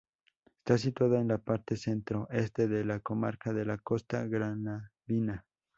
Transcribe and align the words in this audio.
Está 0.57 0.79
situada 0.79 1.21
en 1.21 1.27
la 1.27 1.37
parte 1.37 1.77
centro-este 1.77 2.67
de 2.67 2.83
la 2.83 3.01
comarca 3.01 3.53
de 3.53 3.65
la 3.65 3.77
Costa 3.77 4.25
Granadina. 4.25 5.45